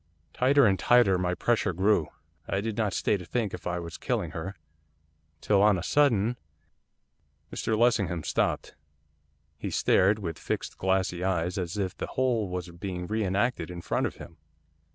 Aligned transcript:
'Tighter 0.33 0.65
and 0.65 0.79
tighter 0.79 1.19
my 1.19 1.35
pressure 1.35 1.73
grew, 1.73 2.07
I 2.47 2.59
did 2.59 2.75
not 2.75 2.91
stay 2.95 3.17
to 3.17 3.23
think 3.25 3.53
if 3.53 3.67
I 3.67 3.77
was 3.77 3.99
killing 3.99 4.31
her 4.31 4.55
till 5.41 5.61
on 5.61 5.77
a 5.77 5.83
sudden' 5.83 6.37
Mr 7.53 7.77
Lessingham 7.77 8.23
stopped. 8.23 8.73
He 9.59 9.69
stared 9.69 10.17
with 10.17 10.39
fixed, 10.39 10.79
glassy 10.79 11.23
eyes, 11.23 11.59
as 11.59 11.77
if 11.77 11.95
the 11.95 12.07
whole 12.07 12.49
was 12.49 12.69
being 12.71 13.05
re 13.05 13.23
enacted 13.23 13.69
in 13.69 13.81
front 13.83 14.07
of 14.07 14.15
him. 14.15 14.37